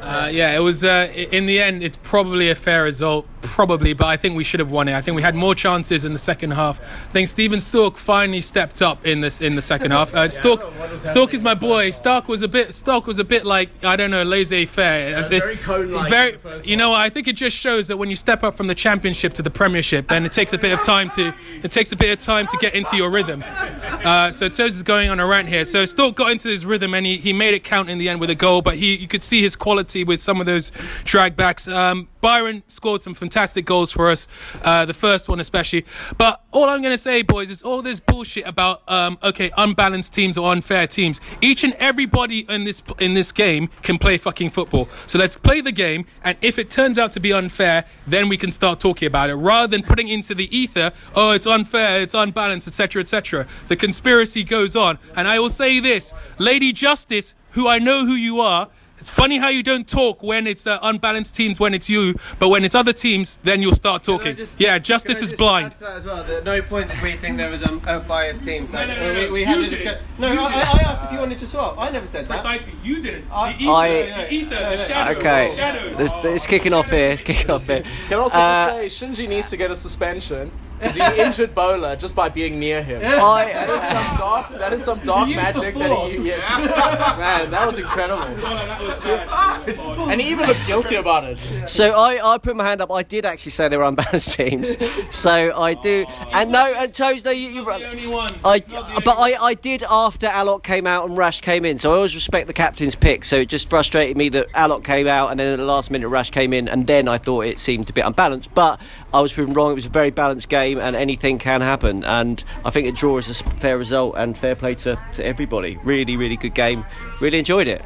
Uh, 0.00 0.28
yeah, 0.32 0.56
it 0.56 0.60
was. 0.60 0.84
Uh, 0.84 1.10
in 1.14 1.46
the 1.46 1.60
end, 1.60 1.82
it's 1.82 1.98
probably 2.02 2.50
a 2.50 2.54
fair 2.54 2.82
result, 2.84 3.26
probably, 3.44 3.92
but 3.94 4.06
I 4.06 4.16
think 4.16 4.36
we 4.36 4.44
should 4.44 4.60
have 4.60 4.70
won 4.70 4.88
it. 4.88 4.94
I 4.94 5.00
think 5.00 5.14
we 5.16 5.22
had 5.22 5.34
more 5.34 5.54
chances 5.54 6.04
in 6.04 6.12
the 6.12 6.18
second 6.18 6.52
half. 6.52 6.80
I 6.80 7.12
think 7.12 7.28
Steven 7.28 7.60
Stork 7.60 7.96
finally 7.96 8.40
stepped 8.40 8.82
up 8.82 9.06
in 9.06 9.20
this 9.20 9.40
in 9.40 9.54
the 9.54 9.62
second 9.62 9.90
half. 9.92 10.14
Uh, 10.14 10.28
Stork, 10.28 10.60
Stork 11.04 11.34
is 11.34 11.42
my 11.42 11.54
boy. 11.54 11.90
Stark 11.90 12.28
was 12.28 12.42
a 12.42 12.48
bit. 12.48 12.74
Stark 12.74 13.06
was 13.06 13.18
a 13.18 13.24
bit 13.24 13.44
like 13.44 13.70
I 13.84 13.96
don't 13.96 14.10
know, 14.10 14.22
laissez-faire. 14.22 15.18
I 15.18 15.28
think- 15.28 15.44
very 15.44 15.56
cone-like 15.56 16.08
very- 16.08 16.32
the 16.32 16.38
first 16.38 16.66
you 16.66 16.76
know, 16.76 16.92
I 16.92 17.08
think 17.10 17.28
it 17.28 17.36
just 17.36 17.56
shows 17.56 17.88
that 17.88 17.96
when 17.96 18.10
you 18.10 18.16
step 18.16 18.42
up 18.42 18.54
from 18.56 18.66
the 18.66 18.74
championship 18.74 19.32
to 19.34 19.42
the 19.42 19.50
Premiership, 19.50 20.08
then 20.08 20.24
it 20.24 20.32
takes 20.32 20.52
a 20.52 20.58
bit 20.58 20.72
of 20.72 20.82
time 20.82 21.10
to 21.10 21.34
it 21.62 21.70
takes 21.70 21.92
a 21.92 21.96
bit 21.96 22.12
of 22.12 22.24
time 22.24 22.46
to 22.46 22.56
get 22.58 22.74
into 22.74 22.96
your 22.96 23.10
rhythm. 23.10 23.44
Uh, 23.44 24.32
so 24.32 24.48
Toes 24.48 24.76
is 24.76 24.82
going 24.82 25.10
on 25.10 25.20
a 25.20 25.26
rant 25.26 25.48
here. 25.48 25.64
So 25.64 25.84
Stork 25.86 26.14
got 26.16 26.30
into 26.32 26.48
his 26.48 26.64
rhythm 26.66 26.94
and 26.94 27.04
he, 27.06 27.16
he 27.18 27.32
made 27.32 27.54
it 27.54 27.64
count 27.64 27.88
in 27.88 27.98
the 27.98 28.08
end 28.08 28.20
with 28.20 28.30
a 28.30 28.34
goal. 28.34 28.62
But 28.62 28.76
he 28.76 28.96
you 28.96 29.08
could 29.08 29.22
see 29.22 29.42
his 29.42 29.56
quality 29.56 30.04
with 30.04 30.20
some 30.20 30.40
of 30.40 30.46
those 30.46 30.70
drag 31.04 31.36
backs. 31.36 31.68
Um, 31.68 32.08
Byron 32.24 32.62
scored 32.68 33.02
some 33.02 33.12
fantastic 33.12 33.66
goals 33.66 33.92
for 33.92 34.10
us, 34.10 34.26
uh, 34.62 34.86
the 34.86 34.94
first 34.94 35.28
one 35.28 35.40
especially. 35.40 35.84
But 36.16 36.42
all 36.52 36.70
I'm 36.70 36.80
going 36.80 36.94
to 36.94 36.96
say, 36.96 37.20
boys, 37.20 37.50
is 37.50 37.60
all 37.60 37.82
this 37.82 38.00
bullshit 38.00 38.46
about 38.46 38.82
um, 38.90 39.18
okay, 39.22 39.50
unbalanced 39.58 40.14
teams 40.14 40.38
or 40.38 40.50
unfair 40.50 40.86
teams. 40.86 41.20
Each 41.42 41.64
and 41.64 41.74
everybody 41.74 42.46
in 42.48 42.64
this 42.64 42.82
in 42.98 43.12
this 43.12 43.30
game 43.30 43.68
can 43.82 43.98
play 43.98 44.16
fucking 44.16 44.48
football. 44.48 44.88
So 45.04 45.18
let's 45.18 45.36
play 45.36 45.60
the 45.60 45.70
game, 45.70 46.06
and 46.24 46.38
if 46.40 46.58
it 46.58 46.70
turns 46.70 46.98
out 46.98 47.12
to 47.12 47.20
be 47.20 47.30
unfair, 47.30 47.84
then 48.06 48.30
we 48.30 48.38
can 48.38 48.50
start 48.50 48.80
talking 48.80 49.06
about 49.06 49.28
it, 49.28 49.34
rather 49.34 49.68
than 49.68 49.82
putting 49.82 50.08
into 50.08 50.34
the 50.34 50.48
ether, 50.56 50.92
oh, 51.14 51.32
it's 51.32 51.46
unfair, 51.46 52.00
it's 52.00 52.14
unbalanced, 52.14 52.66
etc., 52.66 53.02
etc. 53.02 53.46
The 53.68 53.76
conspiracy 53.76 54.44
goes 54.44 54.74
on, 54.76 54.98
and 55.14 55.28
I 55.28 55.40
will 55.40 55.50
say 55.50 55.78
this, 55.78 56.14
Lady 56.38 56.72
Justice, 56.72 57.34
who 57.50 57.68
I 57.68 57.80
know 57.80 58.06
who 58.06 58.14
you 58.14 58.40
are. 58.40 58.70
It's 59.04 59.12
funny 59.12 59.36
how 59.36 59.48
you 59.48 59.62
don't 59.62 59.86
talk 59.86 60.22
when 60.22 60.46
it's 60.46 60.66
uh, 60.66 60.78
unbalanced 60.82 61.34
teams 61.34 61.60
when 61.60 61.74
it's 61.74 61.90
you, 61.90 62.14
but 62.38 62.48
when 62.48 62.64
it's 62.64 62.74
other 62.74 62.94
teams, 62.94 63.38
then 63.42 63.60
you'll 63.60 63.74
start 63.74 64.02
talking. 64.02 64.34
yeah, 64.56 64.78
justice 64.78 65.20
is 65.20 65.34
blind. 65.34 65.74
as 65.82 66.06
well, 66.06 66.24
that 66.24 66.42
no 66.44 66.62
point 66.62 66.88
did 66.90 67.02
we 67.02 67.12
think 67.18 67.36
there 67.36 67.50
was 67.50 67.62
um, 67.62 67.82
a 67.86 68.00
biased 68.00 68.44
team. 68.44 68.66
So 68.66 68.72
No, 68.78 68.86
no, 68.86 68.94
no, 68.94 69.12
no. 69.12 69.20
we, 69.26 69.30
we 69.30 69.44
had 69.44 69.58
a 69.58 69.60
did. 69.64 69.70
discussion. 69.72 70.06
No, 70.18 70.28
I. 70.28 70.32
I 70.32 70.60
I 70.60 70.80
asked 70.86 71.04
if 71.04 71.12
you 71.12 71.18
wanted 71.18 71.38
to 71.40 71.46
swap. 71.46 71.78
I 71.78 71.90
never 71.90 72.06
said 72.06 72.26
that. 72.28 72.32
Precisely, 72.40 72.72
you 72.82 73.02
didn't. 73.02 73.26
I- 73.30 73.52
the 73.52 73.64
ether, 73.64 73.70
I- 73.74 73.88
the, 74.22 74.32
ether, 74.32 74.48
the 74.54 74.78
shadow. 74.88 75.18
Okay, 75.20 75.50
the 75.50 75.54
shadows. 75.56 75.98
This, 75.98 76.12
it's 76.24 76.46
kicking 76.46 76.72
off 76.72 76.88
here. 76.90 77.10
It's 77.10 77.20
kicking 77.20 77.50
off 77.50 77.64
here. 77.66 77.82
Can 78.08 78.18
also 78.18 78.38
Uh, 78.38 78.80
just 78.80 78.98
say 78.98 79.06
Shinji 79.06 79.28
needs 79.28 79.50
to 79.50 79.58
get 79.58 79.70
a 79.70 79.76
suspension 79.76 80.50
because 80.72 80.73
he 80.92 81.20
injured 81.20 81.54
Bowler 81.54 81.96
just 81.96 82.14
by 82.14 82.28
being 82.28 82.58
near 82.58 82.82
him. 82.82 83.00
Oh, 83.02 83.36
that 83.36 83.70
I, 83.70 83.76
is 83.76 83.88
some 83.88 84.16
dark. 84.18 84.50
That 84.58 84.72
is 84.72 84.84
some 84.84 84.98
dark 85.00 85.28
used 85.28 85.38
the 85.38 85.42
magic 85.42 85.74
that 85.76 86.10
he. 86.10 86.28
Yeah. 86.28 87.16
Man, 87.18 87.50
that 87.50 87.66
was 87.66 87.78
incredible. 87.78 88.22
Oh, 88.22 88.34
that 88.36 88.80
was 88.80 88.94
bad. 89.04 89.44
And 90.14 90.20
he 90.20 90.30
even 90.30 90.46
looked 90.46 90.66
guilty 90.66 90.96
about 90.96 91.24
it. 91.24 91.38
so 91.68 91.92
I, 91.92 92.34
I 92.34 92.38
put 92.38 92.54
my 92.56 92.64
hand 92.64 92.80
up. 92.82 92.92
I 92.92 93.02
did 93.02 93.24
actually 93.24 93.52
say 93.52 93.68
they 93.68 93.76
were 93.76 93.84
unbalanced 93.84 94.32
teams. 94.36 94.76
So 95.14 95.56
I 95.56 95.74
do. 95.74 96.04
And 96.32 96.52
no, 96.52 96.72
and 96.76 96.92
Toes, 96.92 97.24
no, 97.24 97.30
you. 97.30 97.48
you 97.48 97.64
Not 97.64 97.80
the 97.80 97.88
only 97.88 98.06
one. 98.06 98.34
I, 98.44 98.58
Not 98.58 98.68
the 98.68 98.76
only 98.76 99.02
but. 99.04 99.18
I, 99.18 99.34
I 99.42 99.54
did 99.54 99.82
after 99.88 100.26
Alok 100.26 100.62
came 100.62 100.86
out 100.86 101.08
and 101.08 101.16
Rash 101.16 101.40
came 101.40 101.64
in. 101.64 101.78
So 101.78 101.92
I 101.92 101.96
always 101.96 102.14
respect 102.14 102.46
the 102.46 102.52
captain's 102.52 102.94
pick. 102.94 103.24
So 103.24 103.38
it 103.38 103.48
just 103.48 103.70
frustrated 103.70 104.16
me 104.16 104.28
that 104.30 104.48
Alok 104.52 104.84
came 104.84 105.06
out 105.06 105.30
and 105.30 105.40
then 105.40 105.52
at 105.52 105.58
the 105.58 105.64
last 105.64 105.90
minute 105.90 106.08
Rash 106.08 106.30
came 106.30 106.52
in, 106.52 106.68
and 106.68 106.86
then 106.86 107.08
I 107.08 107.18
thought 107.18 107.46
it 107.46 107.58
seemed 107.58 107.88
a 107.90 107.92
bit 107.92 108.04
unbalanced. 108.04 108.52
But 108.54 108.80
I 109.14 109.20
was 109.20 109.32
proven 109.32 109.54
wrong. 109.54 109.70
It 109.70 109.76
was 109.76 109.86
a 109.86 109.90
very 109.90 110.10
balanced 110.10 110.48
game, 110.48 110.76
and 110.80 110.96
anything 110.96 111.38
can 111.38 111.60
happen. 111.60 112.02
And 112.04 112.42
I 112.64 112.70
think 112.70 112.88
a 112.88 112.92
draw 112.92 113.16
is 113.18 113.28
a 113.30 113.44
fair 113.44 113.78
result 113.78 114.16
and 114.18 114.36
fair 114.36 114.56
play 114.56 114.74
to, 114.74 114.98
to 115.12 115.24
everybody. 115.24 115.78
Really, 115.84 116.16
really 116.16 116.36
good 116.36 116.54
game. 116.54 116.84
Really 117.20 117.38
enjoyed 117.38 117.68
it. 117.68 117.80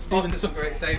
Stephen 0.00 0.32
Stork. 0.32 0.54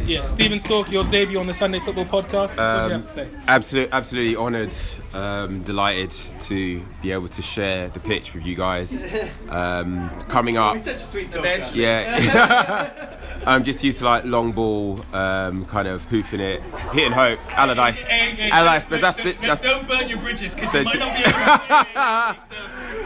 Yeah, 0.05 0.25
Stephen 0.25 0.59
Stork, 0.59 0.91
your 0.91 1.03
debut 1.03 1.39
on 1.39 1.47
the 1.47 1.53
Sunday 1.53 1.79
Football 1.79 2.05
Podcast. 2.05 2.57
what 2.57 2.83
do 2.83 2.87
you 2.87 2.93
have 2.93 3.01
to 3.01 3.07
say? 3.07 3.27
Absolutely, 3.47 3.91
absolutely 3.91 4.35
honoured, 4.35 4.73
um, 5.13 5.63
delighted 5.63 6.11
to 6.41 6.79
be 7.01 7.11
able 7.11 7.27
to 7.29 7.41
share 7.41 7.89
the 7.89 7.99
pitch 7.99 8.33
with 8.33 8.45
you 8.45 8.55
guys. 8.55 9.03
Um, 9.49 10.09
coming 10.29 10.57
up, 10.57 10.77
Such 10.77 10.95
a 10.95 10.99
sweet 10.99 11.29
talk. 11.29 11.43
yeah. 11.75 13.17
I'm 13.45 13.65
just 13.65 13.83
used 13.83 13.97
to 13.97 14.05
like 14.05 14.23
long 14.23 14.53
ball, 14.53 15.03
um, 15.13 15.65
kind 15.65 15.89
of 15.89 16.03
hoofing 16.03 16.39
it, 16.39 16.61
hitting 16.93 17.11
hope, 17.11 17.39
Allardyce, 17.57 18.03
Hey, 18.03 18.31
hey, 18.35 18.49
Allardyce. 18.49 18.87
But 18.87 19.01
that's 19.01 19.17
the 19.17 19.33
don't- 19.33 19.41
that's 19.41 19.59
don't 19.59 19.85
burn 19.89 20.07
your 20.07 20.19
bridges 20.19 20.55
because 20.55 20.71
So 20.71 20.77
you 20.79 20.85
might 20.85 20.99
not 20.99 21.15
be 21.15 21.21
able 21.21 21.31
to. 21.31 22.37
So 22.49 22.55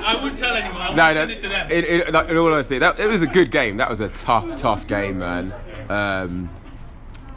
I 0.06 0.16
wouldn't 0.22 0.38
tell 0.38 0.56
anyone. 0.56 0.82
I 0.82 0.90
would 0.90 0.98
no, 0.98 1.14
no. 1.14 1.20
send 1.22 1.32
it 1.32 1.40
to 1.40 1.50
them. 1.50 1.72
In, 1.72 1.86
in, 1.86 2.14
like, 2.14 2.30
in 2.30 2.38
all 2.38 2.54
honesty, 2.54 2.78
that 2.78 3.00
it 3.00 3.08
was 3.08 3.24
a 3.24 3.28
good 3.28 3.50
game. 3.50 3.78
That 3.78 3.90
was 3.90 4.02
a 4.02 4.10
tough, 4.10 4.56
tough 4.58 4.86
game, 4.88 5.18
man. 5.20 5.52
Um, 5.89 6.50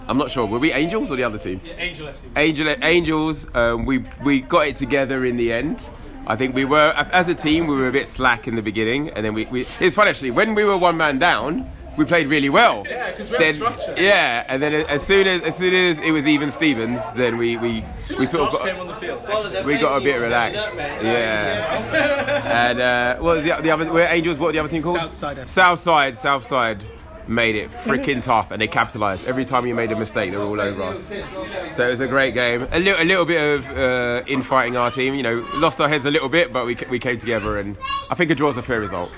I'm 0.09 0.17
not 0.17 0.31
sure. 0.31 0.47
Were 0.47 0.59
we 0.59 0.73
Angels 0.73 1.11
or 1.11 1.17
the 1.17 1.25
other 1.25 1.39
team? 1.39 1.61
Angel 1.77 2.07
FC. 2.07 2.17
Angel, 2.37 2.75
Angels, 2.83 3.47
um, 3.55 3.85
we 3.85 4.05
we 4.25 4.41
got 4.41 4.67
it 4.69 4.77
together 4.77 5.25
in 5.25 5.37
the 5.37 5.53
end. 5.53 5.79
I 6.27 6.37
think 6.37 6.55
we 6.55 6.65
were, 6.67 6.93
as 7.13 7.29
a 7.29 7.35
team, 7.35 7.67
we 7.67 7.75
were 7.77 7.89
a 7.89 7.93
bit 7.93 8.07
slack 8.09 8.47
in 8.49 8.55
the 8.55 8.63
beginning, 8.63 9.11
and 9.11 9.25
then 9.25 9.33
we. 9.35 9.45
we 9.47 9.67
it's 9.81 9.95
fun 9.95 10.09
actually. 10.09 10.31
When 10.31 10.55
we 10.55 10.65
were 10.65 10.77
one 10.77 10.97
man 10.97 11.19
down, 11.19 11.71
we 11.99 12.05
played 12.05 12.27
really 12.29 12.49
well. 12.49 12.85
Yeah, 12.89 13.11
'cause 13.13 13.31
we 13.31 13.37
had 13.37 13.41
Then- 13.47 13.55
structure. 13.55 13.95
Yeah, 13.99 14.45
and 14.49 14.63
then 14.63 14.73
as 14.75 15.03
soon 15.07 15.27
as 15.27 15.43
as 15.43 15.57
soon 15.57 15.75
as 15.75 16.01
it 16.01 16.11
was 16.13 16.27
even 16.29 16.49
Stevens, 16.51 17.13
then 17.13 17.37
we 17.39 17.57
we 17.59 17.85
we 18.19 18.25
sort 18.25 18.51
Josh 18.53 18.61
of 18.61 18.67
came 18.67 18.77
got, 18.77 18.81
on 18.83 18.89
the 18.89 18.95
field. 18.95 19.67
we 19.67 19.79
got 19.79 20.01
a 20.01 20.05
bit 20.05 20.17
relaxed. 20.21 20.69
Yeah. 20.77 22.69
and 22.69 22.81
uh, 22.81 23.17
what 23.23 23.37
was 23.37 23.45
the, 23.45 23.57
the 23.63 23.71
other? 23.71 23.91
Where 23.93 24.09
Angels? 24.13 24.39
What 24.39 24.49
was 24.49 24.53
the 24.55 24.61
other 24.61 24.69
team 24.69 24.83
called? 24.83 24.97
Southside 24.99 25.37
FC. 25.39 25.49
Southside. 25.51 26.17
Southside 26.17 26.85
made 27.29 27.55
it 27.55 27.71
freaking 27.71 28.23
tough, 28.23 28.51
and 28.51 28.61
they 28.61 28.69
capitalised. 28.69 29.27
Every 29.27 29.45
time 29.45 29.67
you 29.67 29.75
made 29.75 29.93
a 29.93 29.97
mistake, 29.97 30.31
they 30.31 30.37
were 30.37 30.45
all 30.45 30.61
over 30.61 30.83
us. 30.83 31.07
So 31.77 31.87
it 31.87 31.91
was 31.91 32.01
a 32.01 32.09
great 32.09 32.35
game. 32.35 32.67
A 32.73 32.79
little, 32.79 33.03
a 33.03 33.05
little 33.05 33.25
bit 33.25 33.59
of 33.59 33.71
uh, 33.71 34.23
infighting 34.27 34.77
our 34.77 34.91
team. 34.91 35.15
You 35.15 35.23
know, 35.23 35.47
lost 35.55 35.81
our 35.81 35.89
heads 35.89 36.07
a 36.07 36.11
little 36.11 36.29
bit, 36.29 36.53
but 36.53 36.67
we, 36.67 36.77
we 36.91 36.99
came 36.99 37.19
together, 37.19 37.59
and 37.59 37.77
I 38.11 38.15
think 38.15 38.31
a 38.31 38.35
draw's 38.35 38.57
a 38.57 38.63
fair 38.63 38.81
result. 38.81 39.13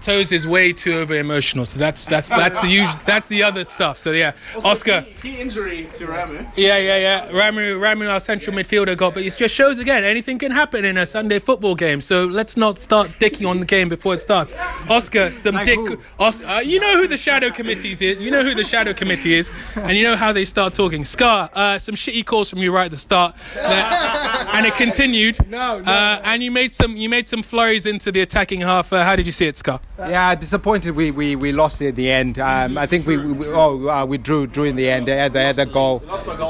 Toes 0.00 0.30
is 0.30 0.46
way 0.46 0.72
too 0.72 0.98
over 0.98 1.14
emotional, 1.14 1.66
so 1.66 1.78
that's 1.78 2.06
that's 2.06 2.28
that's 2.28 2.60
the 2.60 2.68
usual, 2.68 3.00
that's 3.06 3.26
the 3.28 3.42
other 3.42 3.64
stuff. 3.64 3.98
So 3.98 4.12
yeah, 4.12 4.32
Oscar. 4.64 5.02
Key, 5.02 5.14
key 5.22 5.40
injury 5.40 5.88
to 5.94 6.06
Ramu. 6.06 6.46
Yeah, 6.56 6.76
yeah, 6.76 6.96
yeah. 6.98 7.28
Ramu, 7.30 7.78
Ramu, 7.80 8.08
our 8.08 8.20
central 8.20 8.54
midfielder, 8.54 8.96
got, 8.96 9.14
but 9.14 9.24
it 9.24 9.36
just 9.36 9.54
shows 9.54 9.78
again 9.78 10.04
anything 10.04 10.38
can 10.38 10.52
happen 10.52 10.84
in 10.84 10.96
a 10.96 11.06
Sunday 11.06 11.38
football 11.40 11.74
game. 11.74 12.00
So 12.00 12.26
let's 12.26 12.56
not 12.56 12.78
start 12.78 13.08
dicking 13.18 13.48
on 13.48 13.60
the 13.60 13.66
game 13.66 13.88
before 13.88 14.14
it 14.14 14.20
starts. 14.20 14.54
Oscar, 14.88 15.32
some 15.32 15.56
dick. 15.64 15.80
Os- 16.20 16.42
uh, 16.42 16.62
you 16.64 16.78
know 16.78 16.98
who 16.98 17.08
the 17.08 17.16
shadow 17.16 17.45
committee 17.50 17.92
is. 17.92 18.00
You 18.00 18.30
know 18.30 18.42
who 18.42 18.54
the 18.54 18.64
shadow 18.64 18.92
committee 18.92 19.34
is, 19.38 19.50
and 19.74 19.96
you 19.96 20.02
know 20.04 20.16
how 20.16 20.32
they 20.32 20.44
start 20.44 20.74
talking. 20.74 21.04
Scar, 21.04 21.50
uh, 21.54 21.78
some 21.78 21.94
shitty 21.94 22.24
calls 22.24 22.50
from 22.50 22.60
you 22.60 22.72
right 22.72 22.86
at 22.86 22.90
the 22.90 22.96
start, 22.96 23.36
That- 23.54 24.50
and 24.54 24.66
it 24.66 24.74
continued. 24.74 25.38
No, 25.48 25.80
no. 25.80 25.90
Uh, 25.92 26.20
and 26.24 26.42
you 26.42 26.50
made 26.50 26.72
some, 26.74 26.96
you 26.96 27.08
made 27.08 27.28
some 27.28 27.42
flurries 27.42 27.86
into 27.86 28.10
the 28.12 28.20
attacking 28.20 28.60
half. 28.60 28.92
Uh, 28.92 29.04
how 29.04 29.16
did 29.16 29.26
you 29.26 29.32
see 29.32 29.46
it, 29.46 29.56
Scar? 29.56 29.80
Yeah, 29.98 30.34
disappointed. 30.34 30.94
We, 30.94 31.10
we, 31.10 31.36
we 31.36 31.52
lost 31.52 31.80
it 31.80 31.88
at 31.88 31.96
the 31.96 32.10
end. 32.10 32.38
Um, 32.38 32.76
I 32.78 32.86
think 32.86 33.06
we, 33.06 33.16
we, 33.16 33.32
we 33.32 33.46
oh 33.48 33.88
uh, 33.88 34.04
we 34.04 34.18
drew 34.18 34.46
drew 34.46 34.64
in 34.64 34.76
the 34.76 34.88
end. 34.90 35.06
They 35.06 35.16
had, 35.16 35.32
they 35.32 35.44
had 35.44 35.58
a 35.58 35.66
goal. 35.66 36.02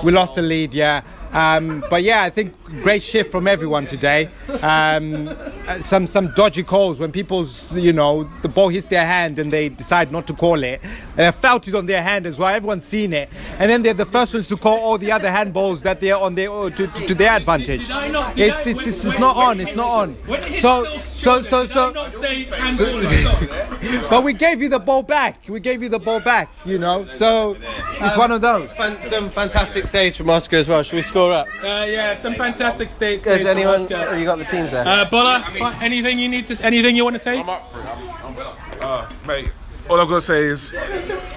We 0.03 0.13
lost 0.13 0.35
the 0.35 0.43
lead. 0.43 0.75
Yeah. 0.75 1.03
Um, 1.33 1.85
but 1.91 2.03
yeah, 2.03 2.23
I 2.23 2.31
think 2.31 2.55
great 2.83 3.03
shift 3.03 3.31
from 3.31 3.47
everyone 3.47 3.87
today. 3.87 4.29
Um, 4.63 5.37
some 5.81 6.07
some 6.07 6.33
dodgy 6.35 6.63
calls 6.63 6.99
when 6.99 7.13
people's 7.13 7.73
you 7.77 7.93
know 7.93 8.25
the 8.43 8.49
ball 8.49 8.69
hits 8.69 8.87
their 8.87 9.07
hand 9.07 9.39
and 9.39 9.51
they 9.51 9.69
decide 9.69 10.11
not 10.13 10.27
to 10.29 10.35
call 10.35 10.63
it. 10.63 10.81
They 11.17 11.31
felt 11.33 11.69
it 11.69 11.75
on 11.75 11.87
their 11.87 12.03
hand 12.03 12.27
as 12.27 12.39
well. 12.39 12.49
Everyone's 12.55 12.85
seen 12.87 13.13
it, 13.13 13.29
and 13.59 13.71
then 13.71 13.83
they're 13.83 13.95
the 13.95 14.07
first 14.07 14.35
ones 14.35 14.49
to 14.49 14.57
call 14.57 14.79
all 14.79 14.99
the 14.99 15.13
other 15.13 15.29
handballs 15.29 15.83
that 15.83 16.01
they're 16.01 16.17
on 16.17 16.35
their 16.35 16.49
to, 16.49 16.87
to, 16.87 17.07
to 17.07 17.15
their 17.15 17.33
advantage. 17.33 17.87
Did 17.89 18.13
not- 18.13 18.35
did 18.35 18.53
It's 18.53 18.67
it's 18.67 18.87
it's 18.87 19.19
not 19.19 19.37
on. 19.37 19.61
It's 19.61 19.75
not 19.75 19.89
on. 19.89 20.15
When 20.27 20.43
So 20.57 20.85
so 21.05 21.43
so 21.43 21.67
so. 21.67 21.91
not 21.91 22.15
say 22.17 22.45
handball 22.45 22.97
was 22.97 23.19
stopped? 23.21 23.53
But 24.11 24.25
we 24.25 24.33
gave 24.33 24.61
you 24.63 24.69
the 24.69 24.79
ball 24.79 25.03
back. 25.03 25.45
We 25.49 25.61
gave 25.61 25.83
you 25.83 25.89
the 25.89 25.99
ball 25.99 26.21
back. 26.21 26.51
You 26.65 26.79
know, 26.79 27.05
so 27.07 27.57
it's 28.01 28.17
one 28.17 28.33
of 28.33 28.41
those. 28.41 28.75
Some 28.77 29.29
fantastic 29.31 29.87
saves 29.87 30.17
from 30.17 30.31
Oscar 30.31 30.57
as 30.57 30.69
well. 30.69 30.83
Should 30.83 30.97
we 30.97 31.03
score 31.17 31.33
up? 31.33 31.49
Uh, 31.63 31.87
yeah, 31.89 32.15
some 32.15 32.35
fantastic 32.35 32.89
states. 32.89 33.25
Has 33.25 33.47
anyone? 33.47 33.83
Oscar. 33.83 34.07
Oh, 34.11 34.17
you 34.17 34.25
got 34.27 34.39
the 34.39 34.45
teams 34.45 34.71
there. 34.71 34.87
Uh, 34.87 35.05
Bola, 35.07 35.45
anything 35.81 36.19
you 36.19 36.29
need 36.29 36.47
to, 36.47 36.65
anything 36.65 36.95
you 36.95 37.05
want 37.05 37.15
to 37.15 37.21
say? 37.21 37.43
Uh, 38.81 39.11
mate, 39.27 39.51
all 39.89 39.99
I've 39.99 40.09
got 40.09 40.17
to 40.17 40.21
say 40.21 40.45
is 40.45 40.75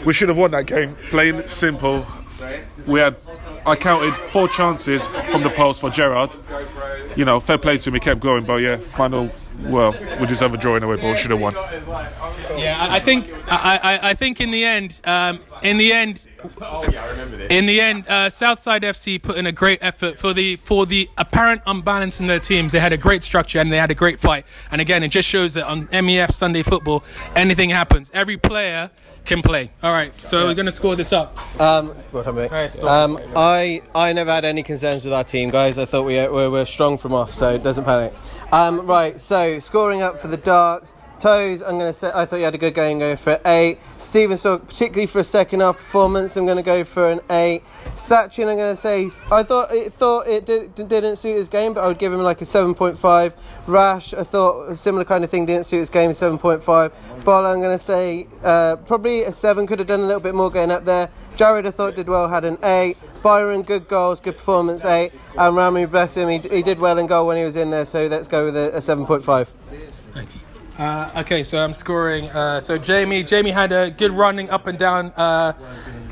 we 0.06 0.14
should 0.14 0.28
have 0.28 0.38
won 0.38 0.52
that 0.52 0.66
game. 0.66 0.98
Plain 1.10 1.44
simple. 1.48 2.06
We 2.86 3.00
had, 3.00 3.16
I 3.66 3.76
counted 3.76 4.16
four 4.16 4.48
chances 4.48 5.08
from 5.08 5.44
the 5.44 5.50
post 5.50 5.80
for 5.80 5.90
Gerard. 5.90 6.36
You 7.16 7.26
know, 7.26 7.40
fair 7.40 7.58
play 7.58 7.78
to 7.78 7.90
him, 7.90 7.94
he 7.94 8.00
kept 8.00 8.20
going, 8.20 8.44
but 8.46 8.58
yeah, 8.58 8.78
final, 8.78 9.30
well, 9.62 9.96
we 10.20 10.26
deserve 10.26 10.54
a 10.54 10.58
draw 10.58 10.76
in 10.76 10.84
a 10.84 10.88
way, 10.88 10.96
but 10.96 11.06
we 11.06 11.18
should 11.18 11.32
have 11.32 11.40
won. 11.42 11.54
Yeah, 12.58 12.78
I, 12.80 12.98
I 12.98 13.00
think 13.00 13.30
I, 13.48 13.80
I, 13.82 14.10
I 14.10 14.14
think 14.14 14.42
in 14.42 14.52
the 14.52 14.64
end, 14.64 15.00
um, 15.06 15.40
in 15.62 15.78
the 15.78 15.92
end, 15.92 16.28
in 17.60 17.66
the 17.66 17.82
end, 17.82 18.08
uh, 18.08 18.30
Southside 18.30 18.84
FC 18.84 19.22
put 19.22 19.38
in 19.38 19.46
a 19.46 19.52
great 19.52 19.80
effort 19.82 20.20
for 20.20 20.34
the 20.34 20.56
for 20.58 20.86
the 20.86 21.10
apparent 21.18 21.62
unbalance 21.66 22.20
in 22.20 22.28
their 22.28 22.40
teams. 22.40 22.72
They 22.72 22.80
had 22.80 22.94
a 22.94 22.98
great 22.98 23.24
structure 23.24 23.60
and 23.60 23.72
they 23.72 23.78
had 23.78 23.92
a 23.92 23.96
great 23.96 24.20
fight. 24.20 24.46
And 24.72 24.82
again, 24.82 25.04
it 25.04 25.10
just 25.10 25.28
shows 25.28 25.56
that 25.56 25.66
on 25.66 25.88
MEF 25.88 26.32
Sunday 26.32 26.64
football, 26.64 27.04
anything 27.36 27.70
happens. 27.70 28.12
Every 28.14 28.38
player 28.38 28.92
can 29.26 29.42
play. 29.42 29.72
All 29.84 29.92
right, 29.92 30.18
so 30.22 30.46
we're 30.46 30.54
gonna 30.56 30.72
score 30.72 30.96
this 30.96 31.14
up. 31.14 31.38
Um, 31.60 31.90
what 32.12 32.28
am 32.28 32.38
I? 32.38 32.68
Um, 32.82 33.20
I 33.36 33.82
I 33.94 34.14
never 34.14 34.32
had 34.32 34.46
any 34.46 34.64
concerns 34.64 35.04
with 35.04 35.14
our 35.14 35.24
team, 35.24 35.50
guys. 35.50 35.78
I 35.78 35.86
thought 35.86 36.06
we 36.06 36.16
were, 36.16 36.50
were 36.50 36.66
strong 36.66 36.98
from 36.98 37.14
off, 37.14 37.34
so 37.34 37.58
doesn't 37.58 37.84
panic. 37.84 38.14
Um, 38.52 38.88
right, 38.88 39.20
so 39.20 39.60
scoring 39.60 40.02
up 40.02 40.20
for 40.20 40.28
the 40.28 40.38
Darks. 40.38 40.94
Toes, 41.20 41.62
I'm 41.62 41.78
going 41.78 41.90
to 41.90 41.94
say, 41.94 42.12
I 42.14 42.26
thought 42.26 42.38
you 42.38 42.46
had 42.46 42.56
a 42.56 42.60
good 42.60 42.74
game, 42.74 43.00
go 43.00 43.16
for 43.16 43.34
an 43.34 43.42
eight. 43.46 43.80
Steven, 43.98 44.38
so 44.38 44.58
particularly 44.58 45.06
for 45.06 45.20
a 45.20 45.24
second 45.24 45.60
half 45.60 45.78
performance, 45.78 46.38
I'm 46.38 46.46
going 46.46 46.58
to 46.58 46.64
go 46.64 46.84
for 46.84 47.10
an 47.10 47.20
eight. 47.30 47.64
Sachin, 47.96 48.48
I'm 48.50 48.58
going 48.58 48.74
to 48.74 48.76
say, 48.76 49.10
I 49.32 49.44
thought 49.44 49.72
it 49.72 49.94
thought 49.94 50.28
it 50.28 50.46
did, 50.46 50.76
didn't 50.76 51.18
suit 51.18 51.36
his 51.36 51.50
game, 51.50 51.74
but 51.74 51.84
I 51.84 51.88
would 51.88 52.00
give 52.00 52.14
him 52.14 52.20
like 52.20 52.42
a 52.42 52.46
7.5. 52.46 53.36
Rash, 53.68 54.14
I 54.14 54.24
thought 54.24 54.70
a 54.70 54.76
similar 54.76 55.04
kind 55.04 55.24
of 55.24 55.30
thing 55.30 55.46
didn't 55.46 55.66
suit 55.66 55.80
his 55.80 55.90
game, 55.90 56.12
7.5. 56.12 57.24
Bola, 57.24 57.54
I'm 57.54 57.60
going 57.60 57.78
to 57.78 57.84
say 57.84 58.28
uh, 58.44 58.78
probably 58.78 59.24
a 59.24 59.34
7, 59.34 59.68
could 59.68 59.80
have 59.80 59.88
done 59.88 60.00
a 60.00 60.06
little 60.06 60.22
bit 60.22 60.36
more 60.36 60.50
getting 60.50 60.72
up 60.72 60.86
there. 60.86 61.10
Jared, 61.36 61.66
I 61.66 61.72
thought 61.72 61.96
did 61.96 62.08
well, 62.08 62.30
had 62.30 62.46
an 62.46 62.58
8. 62.64 62.98
Byron, 63.22 63.64
good 63.64 63.88
goals, 63.90 64.22
good 64.22 64.38
performance, 64.38 64.86
8. 64.86 65.12
And 65.38 65.56
Rami, 65.56 65.86
bless 65.86 66.16
him, 66.16 66.30
he, 66.30 66.40
he 66.50 66.64
did 66.64 66.80
well 66.80 66.98
in 66.98 67.08
goal 67.08 67.28
when 67.28 67.38
he 67.38 67.44
was 67.44 67.58
in 67.58 67.70
there, 67.70 67.86
so 67.86 68.06
let's 68.06 68.28
go 68.28 68.46
with 68.46 68.56
a, 68.56 68.72
a 68.72 68.80
7.5. 68.80 69.48
Thanks. 70.14 70.49
Uh, 70.80 71.12
okay, 71.18 71.44
so 71.44 71.58
I'm 71.58 71.74
scoring. 71.74 72.30
Uh, 72.30 72.62
so 72.62 72.78
Jamie, 72.78 73.22
Jamie 73.22 73.52
had 73.52 73.74
a 73.74 73.92
good 73.92 74.14
running 74.14 74.50
up 74.50 74.66
and 74.66 74.78
down. 74.78 75.12
Uh, 75.18 75.52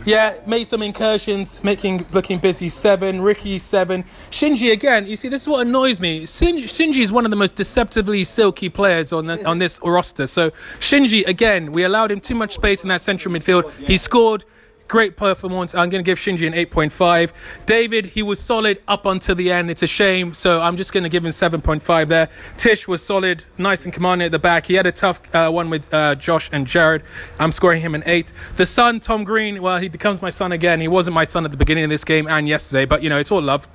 yeah, 0.05 0.37
made 0.45 0.65
some 0.65 0.81
incursions, 0.81 1.63
making 1.63 2.05
looking 2.11 2.37
busy. 2.37 2.67
Seven, 2.67 3.21
Ricky 3.21 3.59
seven, 3.59 4.03
Shinji 4.29 4.73
again. 4.73 5.07
You 5.07 5.15
see, 5.15 5.29
this 5.29 5.43
is 5.43 5.47
what 5.47 5.65
annoys 5.65 6.01
me. 6.01 6.23
Shinji, 6.23 6.63
Shinji 6.65 6.99
is 6.99 7.13
one 7.13 7.23
of 7.23 7.31
the 7.31 7.37
most 7.37 7.55
deceptively 7.55 8.25
silky 8.25 8.67
players 8.67 9.13
on 9.13 9.27
the, 9.27 9.45
on 9.45 9.59
this 9.59 9.79
roster. 9.81 10.27
So 10.27 10.51
Shinji 10.79 11.25
again, 11.25 11.71
we 11.71 11.85
allowed 11.85 12.11
him 12.11 12.19
too 12.19 12.35
much 12.35 12.53
space 12.53 12.83
in 12.83 12.89
that 12.89 13.01
central 13.01 13.33
midfield. 13.33 13.71
He 13.87 13.95
scored. 13.95 14.43
Great 14.87 15.17
performance. 15.17 15.75
I'm 15.75 15.89
going 15.89 16.03
to 16.03 16.09
give 16.09 16.17
Shinji 16.17 16.47
an 16.47 16.53
8.5. 16.53 17.65
David, 17.65 18.05
he 18.05 18.23
was 18.23 18.39
solid 18.39 18.81
up 18.87 19.05
until 19.05 19.35
the 19.35 19.51
end. 19.51 19.69
It's 19.69 19.83
a 19.83 19.87
shame. 19.87 20.33
So 20.33 20.61
I'm 20.61 20.77
just 20.77 20.93
going 20.93 21.03
to 21.03 21.09
give 21.09 21.25
him 21.25 21.31
7.5 21.31 22.07
there. 22.07 22.29
Tish 22.55 22.87
was 22.87 23.01
solid, 23.01 23.43
nice 23.57 23.85
and 23.85 23.93
commanding 23.93 24.27
at 24.27 24.31
the 24.31 24.39
back. 24.39 24.65
He 24.65 24.75
had 24.75 24.87
a 24.87 24.91
tough 24.91 25.19
uh, 25.35 25.49
one 25.49 25.69
with 25.69 25.93
uh, 25.93 26.15
Josh 26.15 26.49
and 26.53 26.65
Jared. 26.65 27.03
I'm 27.39 27.51
scoring 27.51 27.81
him 27.81 27.95
an 27.95 28.03
8. 28.05 28.31
The 28.55 28.65
son, 28.65 28.99
Tom 28.99 29.23
Green, 29.23 29.61
well, 29.61 29.77
he 29.77 29.89
becomes 29.89 30.21
my 30.21 30.29
son 30.29 30.51
again. 30.51 30.79
He 30.79 30.87
wasn't 30.87 31.15
my 31.15 31.25
son 31.25 31.43
at 31.45 31.51
the 31.51 31.57
beginning 31.57 31.83
of 31.83 31.89
this 31.89 32.03
game 32.03 32.27
and 32.27 32.47
yesterday, 32.47 32.85
but 32.85 33.03
you 33.03 33.09
know, 33.09 33.17
it's 33.17 33.31
all 33.31 33.41
love. 33.41 33.69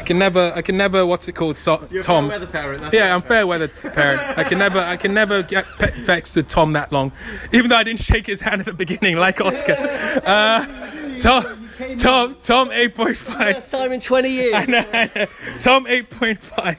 I 0.00 0.02
can, 0.02 0.18
never, 0.18 0.52
I 0.54 0.62
can 0.62 0.78
never, 0.78 1.04
what's 1.04 1.28
it 1.28 1.32
called? 1.32 1.58
So, 1.58 1.76
Tom. 2.00 2.30
Yeah, 2.92 3.14
I'm 3.14 3.20
fair 3.20 3.46
weather 3.46 3.68
parent. 3.68 4.20
I 4.38 4.44
can 4.44 4.58
never, 4.58 4.78
I 4.80 4.96
can 4.96 5.12
never 5.12 5.42
get 5.42 5.66
pet 5.78 5.94
vexed 5.94 6.36
with 6.36 6.48
Tom 6.48 6.72
that 6.72 6.90
long, 6.90 7.12
even 7.52 7.68
though 7.68 7.76
I 7.76 7.84
didn't 7.84 8.00
shake 8.00 8.26
his 8.26 8.40
hand 8.40 8.60
at 8.62 8.66
the 8.66 8.72
beginning 8.72 9.18
like 9.18 9.40
Oscar. 9.42 9.76
Uh, 10.24 10.66
Tom, 11.18 11.59
Tom, 11.98 12.36
Tom, 12.42 12.70
eight 12.72 12.94
point 12.94 13.16
five. 13.16 13.54
First 13.54 13.70
time 13.70 13.92
in 13.92 14.00
20 14.00 14.28
years. 14.28 14.54
I 14.54 14.66
know, 14.66 14.84
I 14.92 15.10
know. 15.14 15.26
Tom, 15.58 15.86
eight 15.86 16.10
point 16.10 16.40
five. 16.42 16.76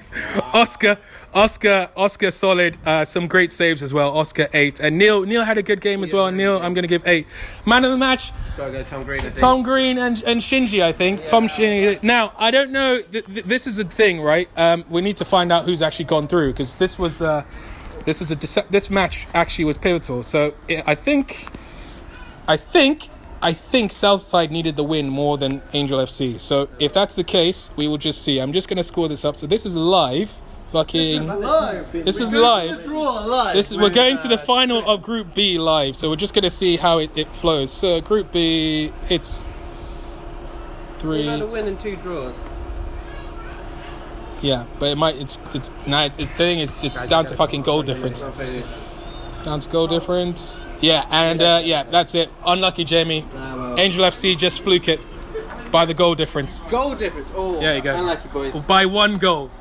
Oscar, 0.54 0.98
Oscar, 1.34 1.90
Oscar, 1.96 2.32
solid. 2.32 2.78
Uh, 2.86 3.06
some 3.06 3.28
great 3.28 3.52
saves 3.52 3.82
as 3.82 3.94
well. 3.94 4.18
Oscar, 4.18 4.48
eight. 4.54 4.80
And 4.80 4.98
Neil, 4.98 5.24
Neil 5.24 5.44
had 5.44 5.58
a 5.58 5.64
good 5.64 5.82
game 5.82 6.04
as 6.04 6.14
well. 6.14 6.32
Neil, 6.32 6.58
I'm 6.58 6.74
going 6.74 6.84
to 6.84 6.88
give 6.88 7.06
eight. 7.08 7.28
Man 7.66 7.86
of 7.86 7.92
the 7.92 7.98
match, 7.98 8.32
Gotta 8.58 8.72
go 8.72 8.84
Tom 8.84 9.04
Green, 9.04 9.20
Tom 9.34 9.64
Green 9.64 9.98
and, 9.98 10.22
and 10.24 10.42
Shinji, 10.42 10.82
I 10.84 10.92
think. 10.92 11.26
Tom 11.26 11.48
Shinji. 11.48 12.02
Now, 12.04 12.34
I 12.38 12.52
don't 12.52 12.72
know. 12.72 13.02
Th- 13.02 13.26
th- 13.26 13.46
this 13.46 13.68
is 13.68 13.80
a 13.80 13.84
thing, 13.86 14.22
right? 14.22 14.50
Um, 14.58 14.84
we 14.90 15.02
need 15.02 15.18
to 15.18 15.26
find 15.26 15.52
out 15.52 15.66
who's 15.66 15.82
actually 15.82 16.06
gone 16.06 16.28
through 16.28 16.52
because 16.52 16.76
this 16.76 17.00
was 17.00 17.22
uh, 17.22 17.46
this 18.06 18.20
was 18.20 18.32
a 18.32 18.36
dece- 18.36 18.68
this 18.70 18.90
match 18.90 19.28
actually 19.34 19.66
was 19.66 19.78
pivotal. 19.78 20.24
So 20.24 20.54
i 20.70 20.84
I 20.88 20.96
think, 20.96 21.48
I 22.48 22.58
think, 22.58 23.10
I 23.42 23.54
think 23.54 23.92
Southside 23.92 24.52
needed 24.52 24.76
the 24.76 24.84
win 24.84 25.10
more 25.10 25.38
than 25.38 25.62
Angel 25.74 26.00
FC. 26.00 26.40
So 26.40 26.70
if 26.80 26.94
that's 26.94 27.16
the 27.16 27.24
case, 27.24 27.72
we 27.76 27.88
will 27.88 27.98
just 27.98 28.22
see. 28.22 28.40
I'm 28.40 28.54
just 28.54 28.70
gonna 28.70 28.84
score 28.84 29.08
this 29.08 29.26
up. 29.26 29.38
So 29.38 29.48
this 29.48 29.66
is 29.66 29.76
live. 29.76 30.32
Fucking. 30.72 31.28
This 31.92 32.18
is 32.18 32.32
live. 32.32 32.78
This 33.54 33.72
is, 33.72 33.78
we're 33.78 33.90
going 33.90 34.18
to 34.20 34.30
the 34.30 34.38
final 34.38 34.90
of 34.90 35.02
Group 35.02 35.34
B 35.36 35.60
live, 35.60 35.98
so 35.98 36.10
we're 36.10 36.16
just 36.16 36.34
going 36.34 36.44
to 36.44 36.50
see 36.50 36.78
how 36.78 37.00
it, 37.00 37.12
it 37.18 37.36
flows. 37.36 37.74
So 37.74 38.00
Group 38.00 38.32
B, 38.32 38.94
it's 39.10 39.72
We've 41.04 41.26
had 41.26 41.42
a 41.42 41.48
win 41.48 41.68
and 41.68 41.80
two 41.80 41.96
draws. 41.98 42.36
Yeah, 44.42 44.66
but 44.80 44.90
it 44.90 44.98
might. 44.98 45.16
It's 45.16 45.40
it's 45.54 45.72
nah, 45.88 46.06
it, 46.06 46.14
the 46.16 46.26
thing 46.26 46.60
is 46.60 46.76
it's 46.84 46.96
down 47.08 47.26
to 47.28 47.36
fucking 47.36 47.62
goal 47.62 47.84
difference. 47.84 48.28
Down 49.44 49.60
to 49.60 49.70
goal 49.70 49.88
difference. 49.88 50.66
Yeah, 50.82 51.06
and 51.12 51.42
uh, 51.42 51.62
yeah, 51.64 51.84
that's 51.84 52.16
it. 52.16 52.30
Unlucky 52.46 52.84
Jamie. 52.84 53.26
Angel 53.78 54.04
FC 54.06 54.38
just 54.38 54.64
fluke 54.64 54.88
it 54.88 55.00
by 55.72 55.86
the 55.86 55.94
goal 55.94 56.16
difference. 56.16 56.60
Goal 56.62 56.96
difference. 56.96 57.30
Oh, 57.36 57.60
There 57.60 57.76
you 57.76 57.82
go. 57.82 57.98
Unlucky 57.98 58.28
boys. 58.30 58.66
By 58.66 58.86
one 58.86 59.18
goal. 59.18 59.52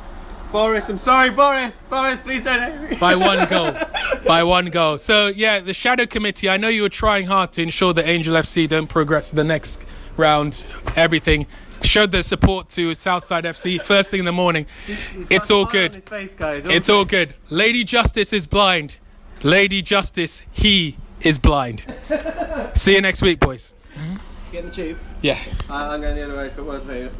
Boris, 0.50 0.88
I'm 0.88 0.98
sorry, 0.98 1.30
Boris. 1.30 1.78
Boris, 1.88 2.18
please 2.18 2.42
don't 2.42 2.60
hate 2.60 2.90
me. 2.90 2.96
by 2.96 3.14
one 3.14 3.48
goal. 3.48 3.72
by 4.26 4.42
one 4.42 4.66
goal. 4.66 4.98
So 4.98 5.28
yeah, 5.28 5.60
the 5.60 5.74
shadow 5.74 6.06
committee. 6.06 6.48
I 6.48 6.56
know 6.56 6.68
you 6.68 6.82
were 6.82 6.88
trying 6.88 7.26
hard 7.26 7.52
to 7.52 7.62
ensure 7.62 7.92
that 7.92 8.08
Angel 8.08 8.34
FC 8.34 8.66
don't 8.68 8.88
progress 8.88 9.30
to 9.30 9.36
the 9.36 9.44
next 9.44 9.80
round. 10.16 10.66
Everything 10.96 11.46
showed 11.82 12.10
their 12.10 12.24
support 12.24 12.68
to 12.70 12.94
Southside 12.96 13.44
FC 13.44 13.80
first 13.80 14.10
thing 14.10 14.20
in 14.20 14.26
the 14.26 14.32
morning. 14.32 14.66
It's 15.30 15.52
all 15.52 15.66
good. 15.66 16.02
It's 16.10 16.88
all 16.90 17.04
good. 17.04 17.34
Lady 17.48 17.84
Justice 17.84 18.32
is 18.32 18.48
blind. 18.48 18.98
Lady 19.44 19.82
Justice, 19.82 20.42
he 20.50 20.96
is 21.22 21.38
blind. 21.38 21.84
See 22.74 22.94
you 22.94 23.00
next 23.00 23.22
week, 23.22 23.40
boys. 23.40 23.74
Get 24.52 24.64
in 24.64 24.70
the 24.70 24.74
tube. 24.74 24.98
Yeah. 25.22 25.38
Uh, 25.68 25.74
I'm 25.74 26.00
going 26.00 26.16
the 26.16 26.24
other 26.24 26.36
way, 26.36 26.50
but 26.54 26.64
one 26.64 26.84
for 26.84 26.94
you. 26.94 27.10